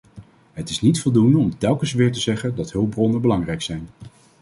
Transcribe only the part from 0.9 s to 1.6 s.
voldoende om